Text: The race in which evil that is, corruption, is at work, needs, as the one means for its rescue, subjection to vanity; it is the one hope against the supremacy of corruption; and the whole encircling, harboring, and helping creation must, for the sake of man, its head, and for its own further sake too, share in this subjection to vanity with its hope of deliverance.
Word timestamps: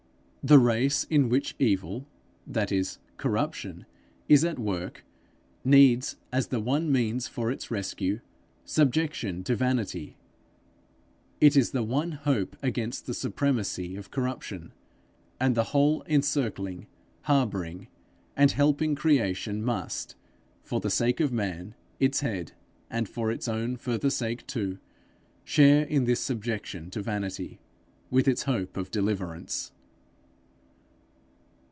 The 0.43 0.57
race 0.57 1.03
in 1.03 1.29
which 1.29 1.53
evil 1.59 2.07
that 2.47 2.71
is, 2.71 2.97
corruption, 3.17 3.85
is 4.27 4.43
at 4.43 4.57
work, 4.57 5.05
needs, 5.63 6.17
as 6.33 6.47
the 6.47 6.59
one 6.59 6.91
means 6.91 7.27
for 7.27 7.51
its 7.51 7.69
rescue, 7.69 8.21
subjection 8.65 9.43
to 9.43 9.55
vanity; 9.55 10.17
it 11.39 11.55
is 11.55 11.69
the 11.69 11.83
one 11.83 12.13
hope 12.13 12.55
against 12.63 13.05
the 13.05 13.13
supremacy 13.13 13.95
of 13.95 14.09
corruption; 14.09 14.71
and 15.39 15.53
the 15.53 15.65
whole 15.65 16.03
encircling, 16.07 16.87
harboring, 17.25 17.87
and 18.35 18.49
helping 18.53 18.95
creation 18.95 19.63
must, 19.63 20.15
for 20.63 20.79
the 20.79 20.89
sake 20.89 21.19
of 21.19 21.31
man, 21.31 21.75
its 21.99 22.21
head, 22.21 22.53
and 22.89 23.07
for 23.07 23.29
its 23.31 23.47
own 23.47 23.77
further 23.77 24.09
sake 24.09 24.47
too, 24.47 24.79
share 25.43 25.83
in 25.85 26.05
this 26.05 26.19
subjection 26.19 26.89
to 26.89 26.99
vanity 27.03 27.59
with 28.09 28.27
its 28.27 28.41
hope 28.45 28.75
of 28.75 28.89
deliverance. 28.89 29.71